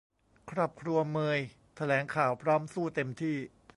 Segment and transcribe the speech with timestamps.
[0.51, 1.39] ครอบครัวเมย
[1.75, 3.37] แถลงข่าวพร้อมสู้เต็มที่